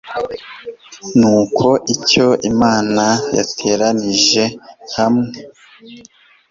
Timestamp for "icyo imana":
1.95-3.05